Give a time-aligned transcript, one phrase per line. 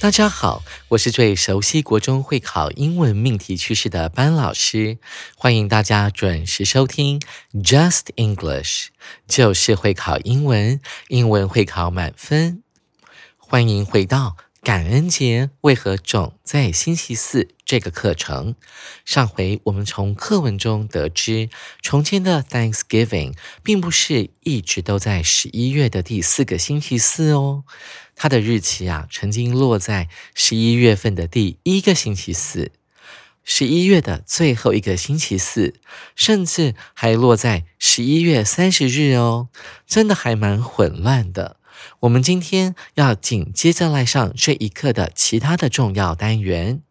[0.00, 4.98] 大家好，我是最熟悉国中会考英文命题趋势的班老师，
[5.36, 7.20] 欢迎大家准时收听
[7.52, 8.86] Just English，
[9.26, 12.62] 就是会考英文，英文会考满分。
[13.36, 18.54] 欢迎回到感恩节为何总在星期四这个课程。
[19.04, 21.50] 上回我们从课文中得知，
[21.82, 23.34] 从前的 Thanksgiving
[23.64, 27.64] 并不是一直都在十一月的第四个星期四哦。
[28.20, 32.72] 它的日期啊，曾经落在十一月份的第一个星期四，
[33.44, 35.76] 十一月的最后一个星期四，
[36.16, 39.48] 甚至还落在十一月三十日哦，
[39.86, 41.58] 真的还蛮混乱的。
[42.00, 46.82] 我们今天要紧接着来上这一课的其他的重要单元，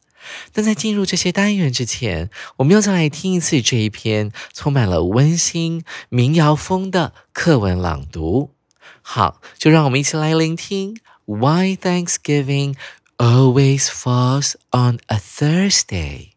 [0.54, 8.54] 但在进入这些单元之前，我们要再来听一次这一篇充满了温馨民谣风的课文朗读。
[9.02, 10.98] 好，就让我们一起来聆听。
[11.27, 12.77] Why Thanksgiving
[13.19, 16.31] always falls on a Thursday？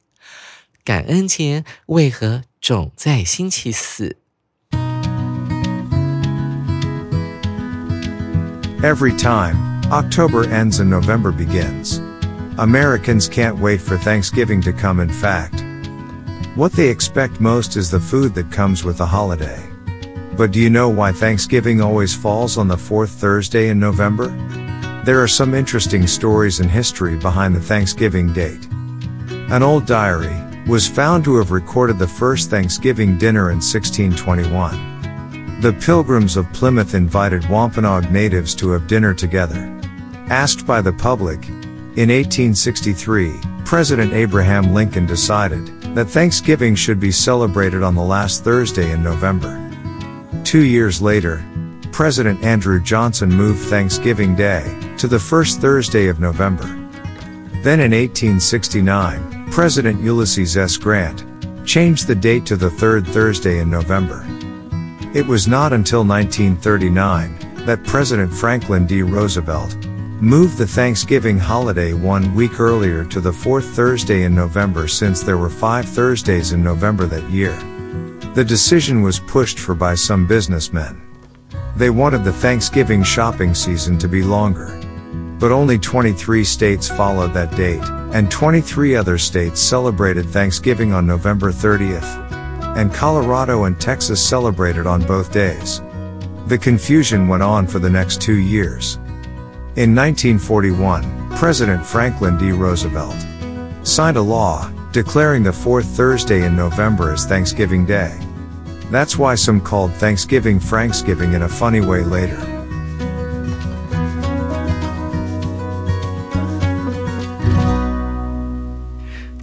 [0.83, 4.17] 感恩节为何总在星期四？
[8.83, 9.55] Every time
[9.91, 11.99] October ends and November begins,
[12.57, 14.99] Americans can't wait for Thanksgiving to come.
[14.99, 15.63] In fact,
[16.55, 19.59] what they expect most is the food that comes with the holiday.
[20.37, 24.29] But do you know why Thanksgiving always falls on the fourth Thursday in November?
[25.02, 28.68] There are some interesting stories and history behind the Thanksgiving date.
[29.48, 35.60] An old diary was found to have recorded the first Thanksgiving dinner in 1621.
[35.62, 39.74] The Pilgrims of Plymouth invited Wampanoag natives to have dinner together.
[40.28, 47.82] Asked by the public, in 1863, President Abraham Lincoln decided that Thanksgiving should be celebrated
[47.82, 49.56] on the last Thursday in November.
[50.44, 51.42] Two years later,
[51.90, 56.66] President Andrew Johnson moved Thanksgiving Day to the first Thursday of November.
[57.62, 60.76] Then in 1869, President Ulysses S.
[60.76, 61.24] Grant
[61.66, 64.26] changed the date to the third Thursday in November.
[65.14, 69.00] It was not until 1939 that President Franklin D.
[69.00, 69.74] Roosevelt
[70.20, 75.38] moved the Thanksgiving holiday one week earlier to the fourth Thursday in November since there
[75.38, 77.56] were five Thursdays in November that year.
[78.34, 81.00] The decision was pushed for by some businessmen.
[81.74, 84.79] They wanted the Thanksgiving shopping season to be longer.
[85.40, 91.50] But only 23 states followed that date, and 23 other states celebrated Thanksgiving on November
[91.50, 92.28] 30th.
[92.76, 95.80] And Colorado and Texas celebrated on both days.
[96.46, 98.96] The confusion went on for the next two years.
[99.76, 102.52] In 1941, President Franklin D.
[102.52, 103.16] Roosevelt
[103.82, 108.14] signed a law declaring the fourth Thursday in November as Thanksgiving Day.
[108.90, 112.59] That's why some called Thanksgiving Franksgiving in a funny way later.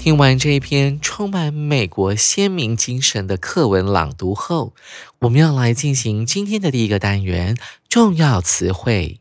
[0.07, 4.73] 听完这一篇充满美国鲜明精神的课文朗读后，
[5.19, 7.57] 我们要来进行今天的第一个单元——
[7.90, 9.19] 重要词汇。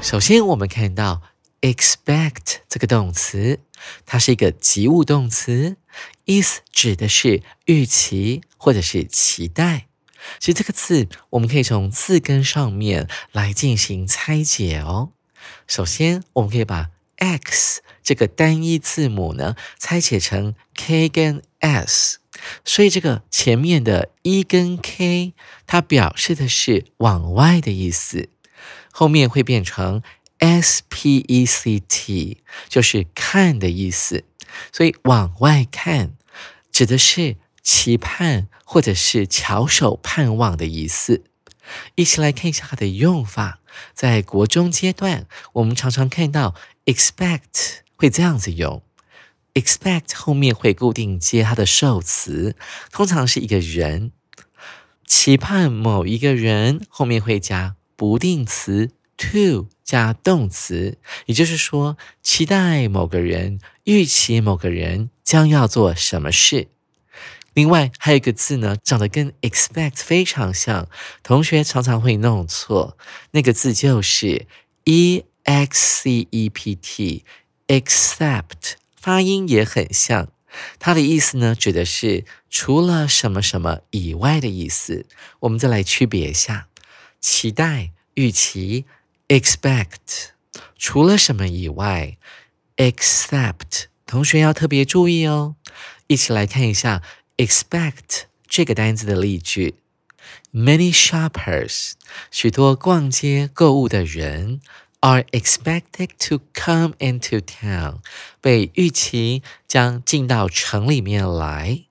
[0.00, 1.22] 首先，我们看到。
[1.60, 3.58] expect 这个动词，
[4.06, 5.76] 它是一个及物动词，
[6.26, 9.87] 意思指的是预期或者是期待。
[10.38, 15.12] 其实这个字我们可以从字根上面来进行拆解哦。
[15.66, 22.18] 首先，我们可以把 x 这个单一字母呢拆解成 k 跟 s，
[22.64, 25.34] 所以这个前面的 e 跟 k
[25.66, 28.28] 它表示的是往外的意思，
[28.92, 30.02] 后面会变成。
[30.40, 32.36] spect
[32.68, 34.22] 就是看的意思，
[34.70, 36.12] 所以往外看
[36.70, 37.34] 指的是
[37.70, 41.24] 期盼或者是翘首盼望的意思。
[41.96, 43.60] 一起来看一下它的用法。
[43.92, 46.54] 在国中阶段，我们常常看到
[46.86, 48.82] expect 会这样子用
[49.52, 52.56] expect 后面会固定接它的受词，
[52.90, 54.12] 通常是一个人。
[55.06, 66.68] 期盼某一个人后面会加不定词 to 加动词，也就是说，期待某个人，预期某个人将要做什么事。
[67.54, 70.88] 另外还有一个字呢，长得跟 expect 非常像，
[71.22, 72.96] 同学常常会弄错，
[73.32, 74.46] 那个字就是
[74.84, 80.28] e x c e p t，except 发音也很像，
[80.78, 85.06] 它的意思呢，指的是除了什么什么以外的意思。
[85.40, 86.68] 我们再来区别一下，
[87.20, 88.84] 期待、预期
[89.28, 90.28] ，expect，
[90.76, 92.16] 除了什么以外
[92.76, 95.56] ，except，同学要特别注意哦。
[96.06, 97.02] 一起来看一下。
[97.38, 99.76] Expect 这个单词的例句
[100.52, 101.92] ：Many shoppers，
[102.30, 104.60] 许多逛街购物的人
[105.00, 108.00] ，are expected to come into town，
[108.40, 111.84] 被预期将进到城里面来。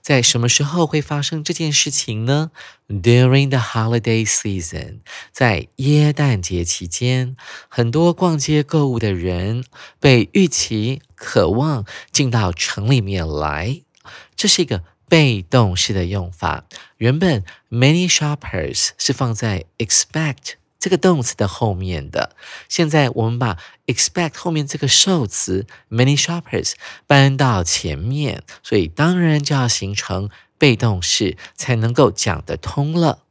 [0.00, 2.52] 在什么时候会发生这件事情呢
[2.88, 5.00] ？During the holiday season，
[5.32, 7.36] 在耶诞节期间，
[7.68, 9.64] 很多逛街购物的人
[9.98, 13.82] 被预期渴望进到城里面来。
[14.36, 14.84] 这是一个。
[15.12, 16.64] 被动式的用法，
[16.96, 22.34] 原本 many shoppers 是放在 expect 这个动词的后面的，
[22.66, 26.72] 现在我们把 expect 后面这个受词 many shoppers
[27.06, 33.24] 搬到前面，所以当然就要形成被动式才能够讲得通了。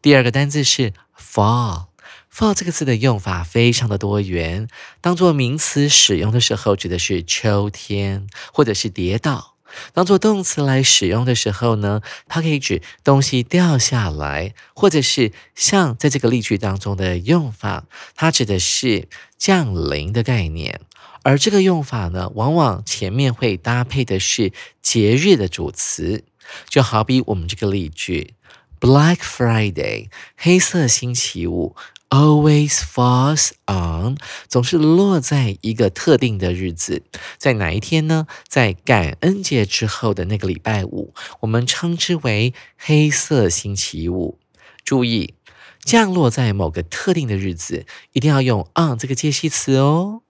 [0.00, 4.68] 第二个单字是 fall，fall 这个字的用法非常的多元，
[5.00, 9.55] 当做名词使用的时候，指的是秋天或者是跌倒。
[9.92, 17.84] 当做动词来使用的时候呢，它可以指东西掉下来，或者是像在这个例句当中的用法，
[18.14, 20.80] 它指的是降临的概念。
[21.22, 26.24] 而这个用法呢，往往前面会搭配的是节日的主词，
[26.68, 28.34] 就好比我们这个例句
[28.78, 31.74] ：Black Friday，黑色星期五。
[32.08, 34.16] Always falls on，
[34.48, 37.02] 总是落在一个特定的日子，
[37.36, 38.28] 在哪一天呢？
[38.46, 44.38] 在感恩节之后的那个礼拜五，我们称之为黑色星期五。
[44.84, 45.34] 注意，
[45.82, 50.22] 降落在某个特定的日子，一定要用 on 这个介系词哦。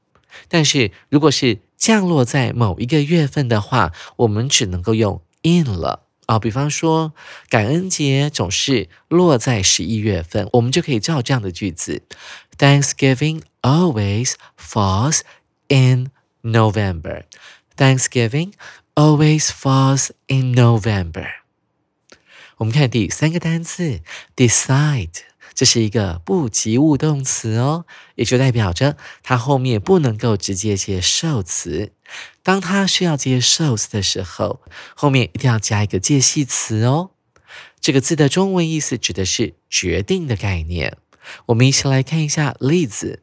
[0.49, 6.06] 但是如果是降落在某一个月份的话，我们只能够用 in 了。
[6.27, 7.15] 啊，比方说
[7.49, 12.03] 感恩节总是落在十一月份，我们就可以造这样的句子
[12.59, 15.21] ：Thanksgiving always falls
[15.69, 16.11] in
[16.43, 17.23] November.
[17.77, 18.53] Thanksgiving
[18.95, 21.29] always falls in November.
[22.57, 24.01] 我们看第三个单词
[24.35, 25.21] ，decide。
[25.57, 31.93] 这是一个不及物动词哦，也就代表着它后面不能够直接接受词。
[32.43, 34.61] 当它需要接受词的时候，
[34.95, 37.11] 后面一定要加一个介系词哦。
[37.81, 40.99] 这个字的中文意思指的是决定的概念。
[41.47, 43.23] 我们一起来看一下例子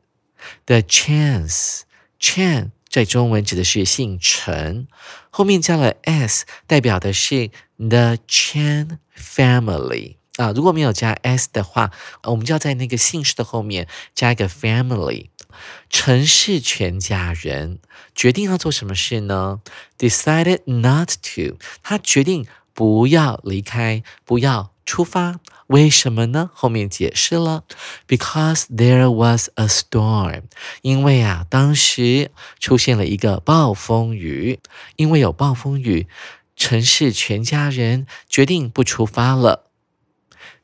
[0.65, 1.81] ：The chance
[2.19, 4.88] chan 在中文指的是姓陈，
[5.29, 10.18] 后面加了 s，代表的是 the Chan family。
[10.38, 11.91] 啊，如果没有加 s 的话，
[12.24, 15.30] 我们就要在那个姓氏的后面加一个 family。
[15.88, 17.77] 陈氏全家人
[18.15, 19.62] 决定要做什么事呢
[20.00, 25.39] ？Decided not to，他决定不要离开，不要出发。
[25.67, 26.50] 为什么呢？
[26.53, 27.63] 后面解释了
[28.08, 30.46] ，Because there was a storm，
[30.81, 34.60] 因为啊，当时出现了一个暴风雨。
[34.96, 36.08] 因为有暴风雨，
[36.55, 39.69] 陈氏全家人决定不出发了。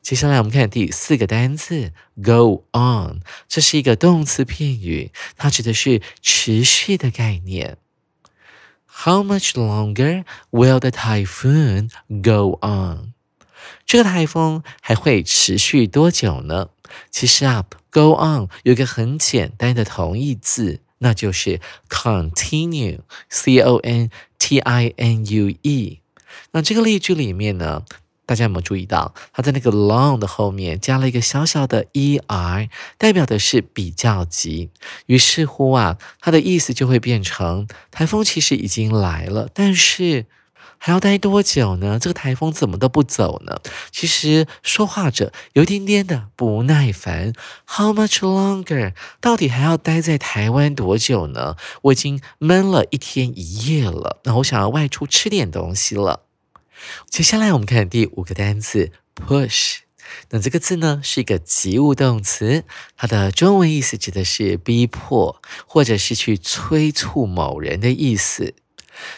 [0.02, 1.92] 接下来我们看第四个单词
[2.22, 7.76] ，go on，这是一个动词片语，它指的是持续的概念。
[8.86, 11.90] How much longer will the typhoon
[12.22, 13.12] go on？
[13.84, 16.70] 这个台风还会持续多久呢？
[17.10, 26.00] 其实啊，go on 有一个很简单的同义字，那就是 continue，c o n t i n u e。
[26.52, 27.84] 那这个例句里面呢？
[28.30, 34.70] 大家有没有注意到，它在那个 long 的后面加了一个小小的 er，代表的是比较级。
[35.06, 40.26] 于是乎啊，它的意思就会变成台风其实已经来了，但是
[40.78, 41.98] 还要待多久呢？
[41.98, 43.58] 这个台风怎么都不走呢？
[43.90, 47.32] 其实说话者有一点点的不耐烦。
[47.66, 48.94] How much longer？
[49.20, 51.56] 到底还要待在台湾多久呢？
[51.82, 56.26] 我已经闷了一天一夜了，那我想要外出吃点东西了。
[57.08, 59.78] 接下来我们看第五个单词 push。
[60.30, 62.64] 那这个字呢是一个及物动词，
[62.96, 68.54] 它的中文意思指的是逼迫或者是去催促某人的意思。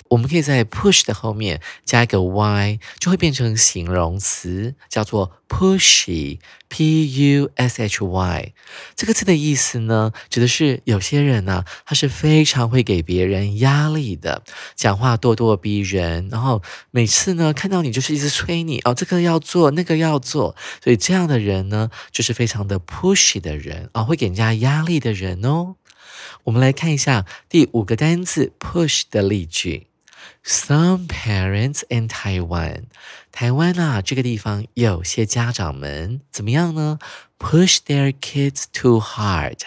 [0.09, 8.53] 我们可以在 push 的后面加一个 y，就会变成形容词，叫做 pushy，p u s h y。
[8.95, 14.43] 这个字的意思呢，指的是有些人呢，他是非常会给别人压力的，
[14.75, 25.77] 讲话咄咄逼人，然后每次呢看到你就是一直催你哦，这个要做，那个要做，所以这样的人呢，就是非常的 pushy 的人啊，会给人家压力的人哦。
[26.45, 29.87] 我们来看一下第五个单词 push 的例句。
[30.45, 32.85] Some parents in Taiwan，
[33.31, 36.99] 台湾啊这个地方有些家长们怎么样呢
[37.39, 39.59] ？Push their kids too hard，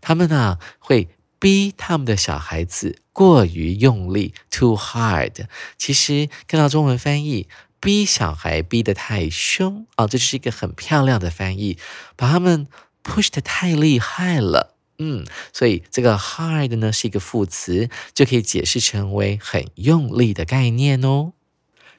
[0.00, 1.08] 他们呢会
[1.38, 5.46] 逼他们的小孩子过于用力，too hard。
[5.76, 7.48] 其实看到中文翻译，
[7.78, 11.78] 逼小孩逼得太凶啊，这是一个很漂亮的翻译，
[12.16, 12.66] 把他们
[13.04, 14.77] push 的太厉害了。
[14.98, 21.32] 嗯，所以这个 hard 呢是一个副词，就可以解释成为很用力的概念哦。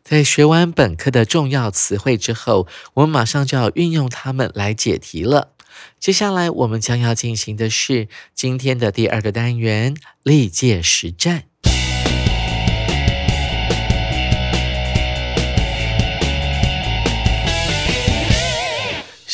[0.03, 5.53] 在学完本课的重要词汇之后，我们马上就要运用它们来解题了。
[5.99, 11.48] 接下来我们将要进行的是今天的第二个单元——历届实战。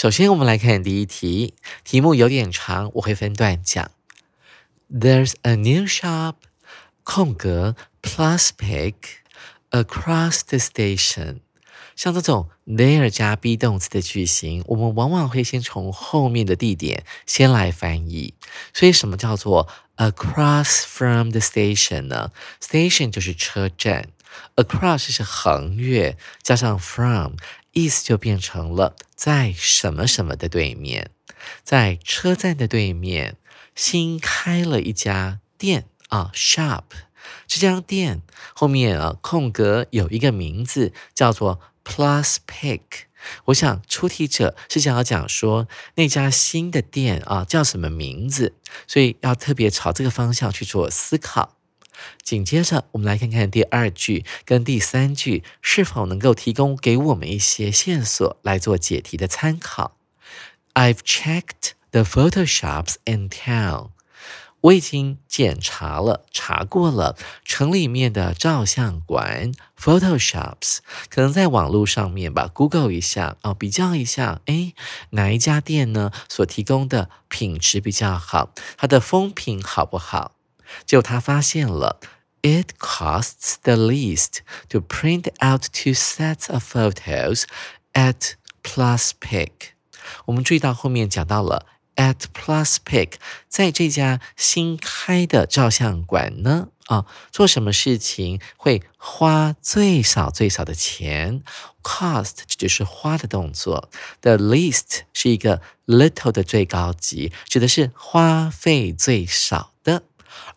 [0.06, 3.90] 首先，我们来看第一题，题目有点长，我会分段讲。
[4.88, 6.36] There's a new shop，
[7.02, 8.94] 空格 plus pick
[9.72, 11.40] across the station。
[11.96, 18.36] 像这种 there 加 be 动词的句型，我们往往会先从后面的地点先来翻译。
[18.76, 22.32] 所以，什么叫做 across from the station 呢
[22.62, 24.10] ？station 就是车站
[24.56, 27.38] ，across 是横越，加上 from。
[27.76, 31.12] 意思就变成了在什么什么的对面，
[31.62, 33.36] 在车站的对面
[33.76, 36.84] 新开了一家店啊，shop。
[37.46, 38.22] 这家店
[38.54, 42.82] 后面啊空格有一个名字叫做 Plus Pick。
[43.46, 48.54] 我想出题者是想要讲说那家新的店啊叫什么名字，
[48.88, 51.55] 所以要特别朝这个方向去做思考。
[52.24, 59.98] 紧接着，我们来看看第二句跟第三句是否能够提供给我们一些线索来做解题的参考。
[60.74, 63.90] I've checked the photo shops in town。
[64.62, 70.80] 我已经检查了、查过了城里面的照相馆 （photo shops）。
[71.08, 74.74] 可能在网络上面吧，Google 一下哦，比较一下，哎，
[75.12, 76.12] 哪一家店呢？
[76.28, 80.32] 所提供的品质比较好，它的风评好不好？
[80.86, 82.00] 就他发现了
[82.42, 87.44] ，it costs the least to print out two sets of photos
[87.94, 89.52] at PlusPic。
[90.26, 93.14] 我们注意到后面讲到了 at PlusPic，
[93.48, 101.42] 在这家新开的照相馆呢，啊，做什么事情会花最少最少的钱
[101.82, 103.90] ？cost 这就是花的动作
[104.22, 109.75] ，the least 是一个 little 的最高级，指的是花费最少。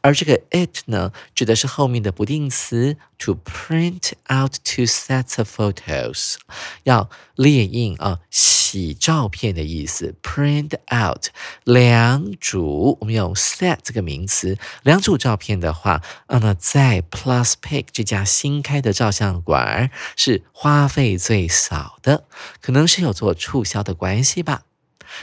[0.00, 6.36] 而这个 it 呢，指的是后面的不定词 to print out two sets of photos，
[6.84, 10.14] 要列印啊，洗照片的意思。
[10.22, 11.26] print out
[11.64, 22.24] 两组，我们用 set 这个名词，两组照片的话，啊，那在 Plus Pick 这家新开的照相馆是花费最少的，
[22.60, 24.62] 可能是有做促销的关系吧。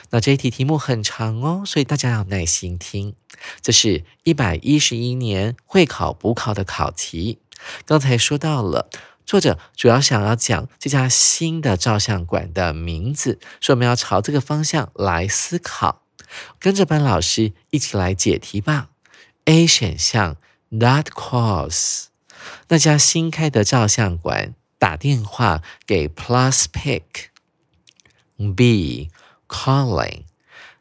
[0.09, 3.15] 那这一题题目很长哦，所以大家要耐心听。
[3.61, 7.39] 这是一百一十一年会考补考的考题。
[7.85, 8.89] 刚才说到了，
[9.25, 16.03] 作者主要想要讲这家新的照相馆的名字，所以我们要朝这个方向来思考。
[16.59, 18.89] 跟着班老师一起来解题吧。
[19.45, 20.37] A 选项
[20.71, 22.05] ，That calls，
[22.67, 27.03] 那家新开的照相馆打电话给 Plus Pick。
[28.55, 29.11] B
[29.47, 30.23] calling，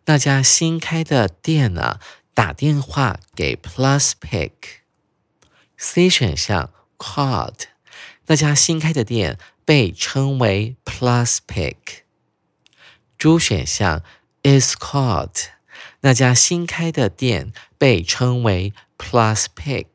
[0.06, 1.98] 那家新开的店呢？
[2.34, 4.50] 打电话给 Plus Pick。
[5.76, 7.66] C 选项 called，
[8.26, 11.76] 那家新开的店被称为 Plus Pick。
[13.16, 14.02] D 选项
[14.42, 15.44] is called，
[16.00, 19.86] 那家新开的店被称为 Plus Pick。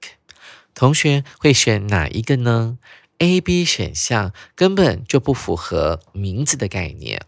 [0.74, 2.80] 同学会选哪一个呢
[3.18, 7.22] ？A、B 选项根本就不符合名字的概念。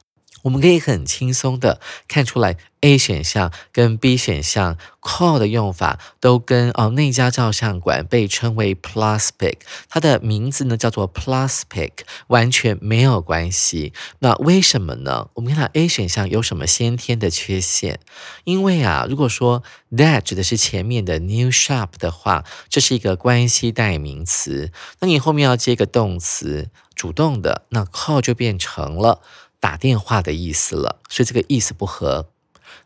[0.43, 9.57] 我们可以很轻松的看出来，A 选项跟 B 选项 call 的用法都跟哦那家照相馆被称为 Plus Pick，
[9.87, 11.91] 它的名字呢叫做 Plus Pick，
[12.27, 13.93] 完全没有关系。
[14.19, 15.29] 那为什么呢？
[15.35, 17.99] 我们看到 A 选项有什么先天的缺陷？
[18.43, 29.21] 因为啊，如果说 that 指的是前面的 new shop 的话，这是一个关系代名词，那你后面要接个动词，主动的，那 call 就变成了。
[29.61, 32.27] 打电话的意思了，所以这个意思不合。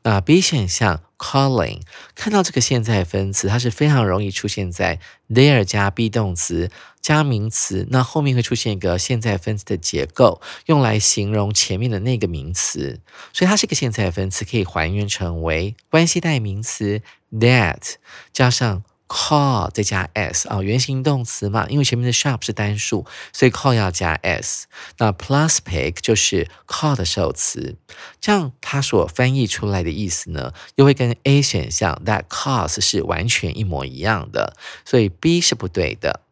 [0.03, 1.81] 那 B 选项 calling
[2.13, 6.69] 看到这个现在分词，它是非常容易出现在 there 加 be 动词
[7.01, 12.99] 加名词，那后面会出现一个现在分词的结构，用来形容前面的那个名词，
[13.33, 17.01] 所以它是一个现在分词，可以还原成为关系代名词
[17.31, 17.95] that
[18.31, 18.83] 加上。
[19.07, 24.67] Call 再加 s 啊，原形动词嘛，因为前面的 shop 是单数，所以 call 要加 s。
[24.97, 27.77] 那 plus pick 就是 call 的受词，
[28.19, 36.24] 这样它所翻译出来的意思呢，又会跟 A 选项 that calls 是完全一模一样的，所以 B 是不对的。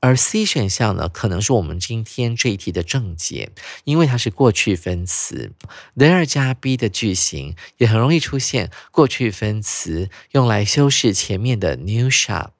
[0.00, 3.50] 而 C 选项呢，可能是我们今天这一题的正解，
[3.84, 5.52] 因为它是过去分词
[5.96, 12.50] ，there 加 be 的句型也很容易出现过去分词，用来修饰前面的 new shop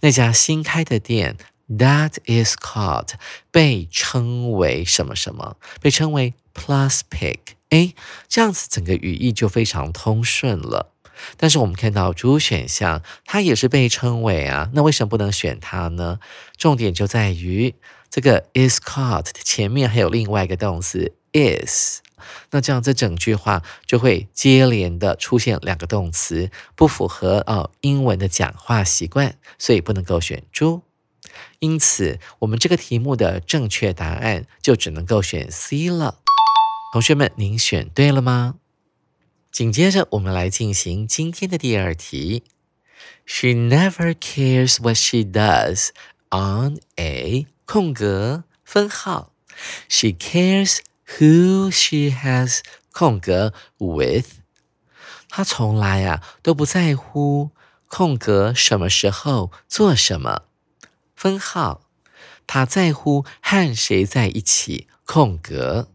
[0.00, 1.36] 那家新开的店
[1.68, 3.10] ，that is called
[3.50, 7.94] 被称为什么什么，被称为 plus pick，哎，
[8.26, 10.89] 这样子整个语义就非常通顺了。
[11.36, 16.18] 但是我们看到猪选项，它也是被称为啊，那为什么不能选它呢？
[16.56, 17.74] 重点就在于
[18.10, 22.00] 这个 is called 前面还有另外一个动词 is，
[22.50, 30.82] 那这样这整句话就会接连的出现两个动词，不符合哦英文的讲话习惯，所以不能够选猪。
[31.60, 36.18] 因此，我们这个题目的正确答案就只能够选 C 了。
[36.92, 38.56] 同学们，您选对了吗？
[39.50, 42.44] 紧接着，我们来进行今天的第二题。
[43.26, 45.90] She never cares what she does
[46.30, 49.32] on a 空格分号。
[49.88, 50.78] She cares
[51.18, 52.60] who she has
[52.92, 54.38] 空格 with。
[55.28, 57.50] 她从来啊都不在乎
[57.88, 60.42] 空格什么时候做什么
[61.14, 61.82] 分号。
[62.46, 65.88] 她在乎和谁在一起空格。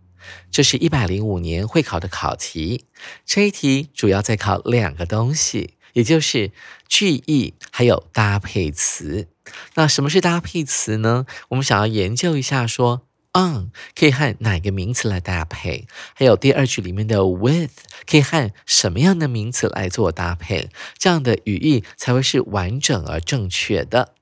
[0.52, 2.86] 这是一百零五年会考的考题，
[3.26, 6.52] 这一题主要在考两个东西，也就是
[6.88, 9.28] 句意还有搭配词。
[9.76, 11.26] 那什么是搭配词呢？
[11.50, 17.72] 我们想要研究一下，说 on 可以和哪个名词来搭配，还有第二句里面的 with
[18.10, 24.14] 可以和什么样的名词来做搭配，这样的语义才会是完整而正确的。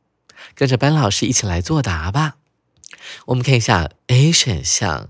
[0.56, 2.36] 跟着班老师一起来作答吧。
[3.28, 5.10] 我们看一下 A 选项。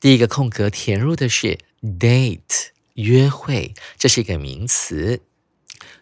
[0.00, 5.20] 第一个空格填入的是 date 约会，这是一个名词。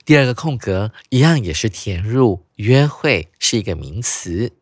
[0.05, 4.53] 第二个空格一样也是填入约会是一个名词。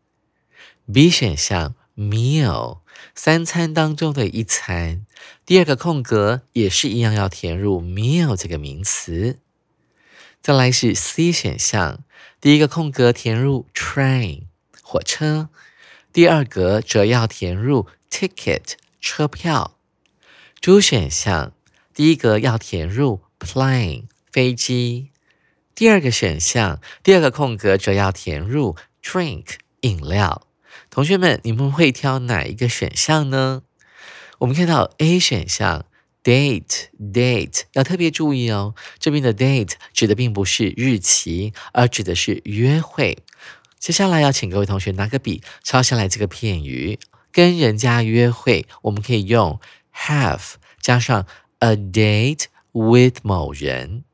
[0.93, 2.79] B 选项 meal
[3.17, 5.05] 三餐当中的一餐，
[5.45, 9.41] 第二个空格也是一样要填入 meal 这个名词。
[10.41, 12.05] 再来是 C 选项，
[12.41, 14.43] 第一个空格填入 train
[14.81, 15.49] 火车，
[16.13, 18.75] 第二格则要填入 ticket。
[19.05, 19.77] 车票，
[20.63, 21.53] 主选项
[21.93, 25.11] 第一个要填入 plane 飞机，
[25.75, 30.47] 第二个选项第二个空格则要填入 drink 饮料。
[30.89, 33.65] 同学们，你们会挑哪一个选项呢？
[34.39, 35.85] 我们看到 A 选项
[36.25, 43.19] date date 要特别注意哦，这边的 date 指的并不是日期，而指的是约会。
[43.79, 46.99] 接下来要请各位同学拿个笔抄下来这个片语。
[47.35, 49.59] 跟人家约会，我们可以用
[49.93, 51.27] have 加上
[51.59, 54.05] a date with 某人。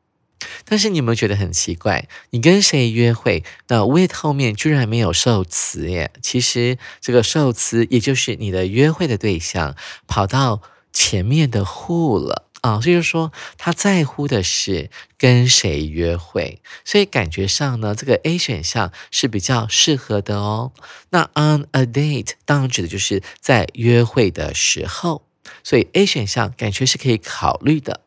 [0.64, 2.08] 但是你有没有觉得很奇怪？
[2.30, 3.44] 你跟谁约会？
[3.68, 6.10] 那 with 后面居然没有受词耶？
[6.22, 12.49] 其实这个受词也就是你的约会的对象跑到前面的 who 了。
[12.60, 20.72] 啊，所以说他在乎的是跟谁约会，所以感觉上呢，这个 A 选项是比较适合的哦。
[21.10, 25.22] 那 on a date 当然指的就是在约会的时候，
[25.64, 28.00] 所以 A 选项感觉是可以考虑的。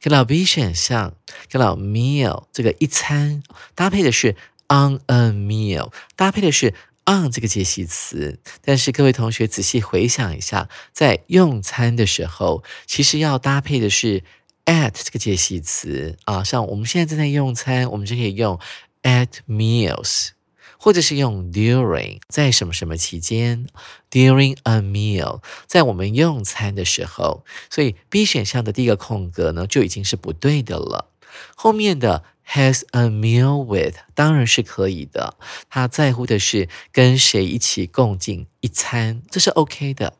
[0.00, 1.14] 看到 B 选项，
[1.50, 3.42] 看到 meal 这个一餐
[3.74, 4.36] 搭配的是
[4.68, 6.74] on a meal，搭配的是。
[7.06, 14.22] On 这个介系词，但是各位同学仔细回想一下，在用餐的时候，其实要搭配的是
[14.66, 16.44] at 这个介系词啊。
[16.44, 18.58] 像我们现在正在用餐，我们就可以用
[19.02, 20.30] at meals。
[20.78, 23.66] 或者是用 during，在什么什么期间
[24.10, 27.44] ，during a meal，在我们用餐的时候。
[27.70, 31.10] 所以 B 选项的第一个空格呢，就已经是不对的了。
[31.56, 35.36] 后面的 has a meal with 当然是可以的，
[35.68, 40.14] 他在乎的是跟谁一起共进一餐，这是 OK 的。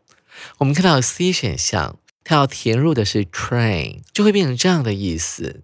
[0.58, 5.62] 我们看到 C 选项，他要填入的是 train，就会变成这样的意思。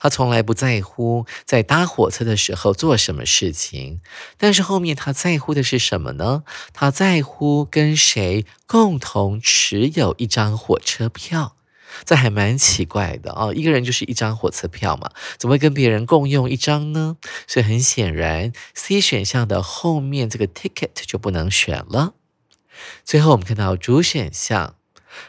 [0.00, 4.00] 他从来不在乎在搭火车的时候做什么事情，
[4.36, 6.42] 但是后面他在乎的是什么呢？
[6.72, 11.54] 他在乎跟谁共同持有一张火车票。
[12.04, 17.16] 这还蛮奇怪的哦，一个人就是一张火车票嘛，怎么会跟别人共用一张呢？
[17.46, 22.14] 所以很显然，C 选项的后面这个 ticket 就不能选了。
[23.04, 24.76] 最后我们看到主选项。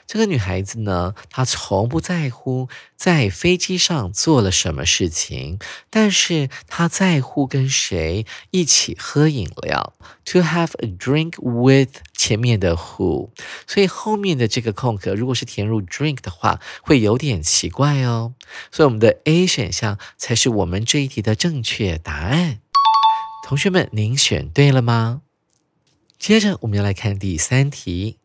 [0.06, 9.94] 这个女孩子呢，她从不在乎在飞机上做了什么事情，但是她在乎跟谁一起喝饮料。
[10.26, 13.32] To have a drink with 前面的 who，
[13.68, 18.36] 所以后面的这个空格如果是填入 drink 的话，会有点奇怪哦。
[18.72, 22.60] 所以我们的 A 选项才是我们这一题的正确答案。
[23.46, 25.24] 同学们，您选对了吗？
[26.18, 28.20] 接着我们要来看第三题。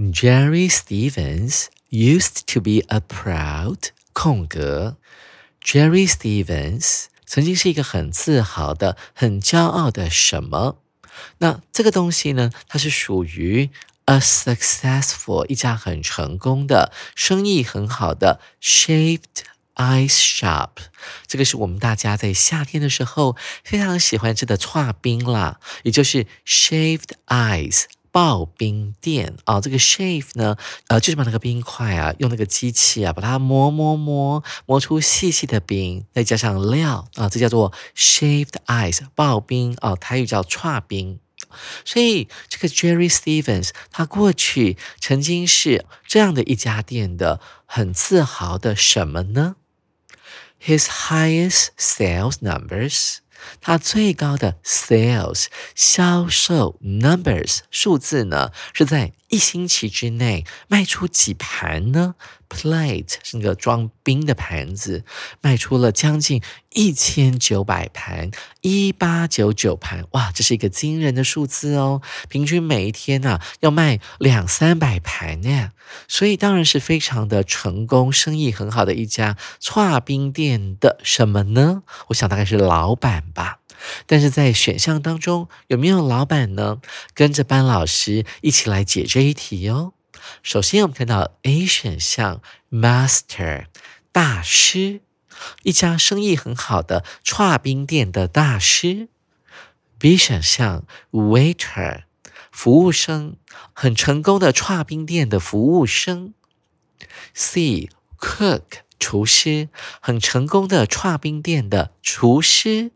[0.00, 4.96] Jerry Stevens used to be a proud 空格。
[5.62, 10.78] Jerry Stevens 曾经是一个很自豪的、很骄傲的什么？
[11.38, 12.50] 那这个东西呢？
[12.66, 13.68] 它是属于
[14.06, 20.70] a successful 一家很成功的、生意很好的 shaved ice shop。
[21.26, 27.84] 这个是我们大家在夏天的时候非常喜欢吃的串冰啦，也就是 shaved ice。
[28.12, 30.56] 刨冰店啊，这个 shave 呢，
[30.88, 41.20] 呃，就是把那个冰块啊，用那个机器啊，把它磨磨磨磨出细细的冰，再加上料啊，这叫做 shaved ice 刨冰啊，台语叫串冰。
[41.84, 49.56] 所以这个 Jerry Stevens 他过去曾经是这样的一家店的很自豪的什么呢
[50.62, 53.18] ？His highest sales numbers.
[53.60, 62.16] 它最高的 sales 销售 numbers 数字呢，是在一星期之内卖出几盘呢
[62.48, 65.04] ？Plate 是那个装冰的盘子，
[65.40, 72.02] 卖出了将近一千九百盘，一八九九盘，哇，这是一个惊人的数字哦！
[72.28, 75.70] 平均每一天呢要卖两三百盘呢，
[76.08, 81.84] 所以当然是非常的成功，生意很好的一家串冰店的什么呢？
[82.08, 83.60] 我想大概是老板吧。
[84.06, 86.80] 但是在选项当中有没有老板呢？
[87.14, 89.94] 跟着班老师一起来解这一题哦。
[90.42, 93.66] 首先我们看到 A 选项，Master
[94.12, 95.00] 大师，
[95.62, 99.08] 一家生意很好的串冰店的大师。
[99.98, 102.02] B 选项，Waiter
[102.52, 103.36] 服务生，
[103.72, 106.34] 很成功的串冰店的服务生。
[107.32, 107.88] C
[108.18, 108.62] Cook
[108.98, 112.92] 厨师，很成功的串冰店的厨师。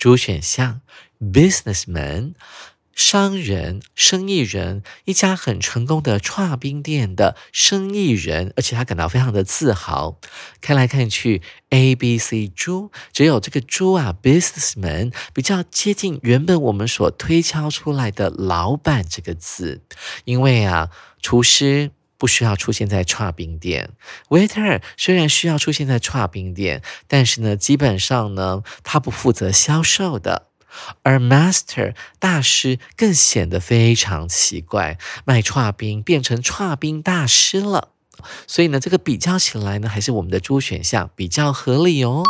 [0.00, 0.80] 主选项
[1.20, 2.32] ，businessman，
[2.94, 10.18] 商人、生意人，一家很成功的串冰店的生意人，而且他感到非常的自豪。
[10.62, 19.82] 看来看去，A、B、C 猪，只有这个猪啊，businessman 比较接近原本我们所推敲出来的老板这个字，
[20.24, 20.88] 因为啊，
[21.20, 21.90] 厨师。
[22.20, 23.88] 不需要出现在串冰店
[24.28, 30.48] ，waiter 虽然需要出现在串冰店，但是呢，基本上呢，他不负责销售的。
[31.02, 37.88] 而 master 大师更显得非常奇怪，卖串冰变成串冰大师了。
[38.46, 42.22] 所以呢，这个比较起来呢，还是我们的猪选项比较合理哦。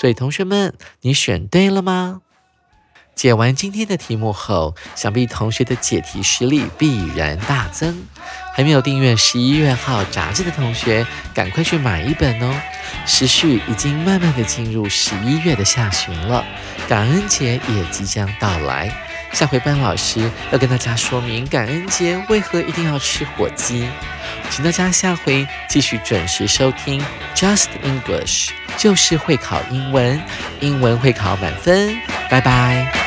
[0.00, 2.22] 所以同学们，你选对了吗？
[3.14, 8.02] 解完今天的题目后，想必同学的解题实力必然大增。
[8.54, 12.54] 还没有订阅十一月号杂志的同学，赶快去买一本哦！
[13.06, 16.44] 时序已经慢慢的进入十一月的下旬了，
[16.88, 18.92] 感恩节也即将到来。
[19.32, 23.88] 下回班老师要跟大家说明感恩节为何一定要吃火鸡，
[24.50, 27.02] 请大家下回继续准时收听
[27.34, 30.20] Just English，就是会考英文，
[30.60, 31.96] 英文会考满分。
[32.28, 33.01] 拜拜。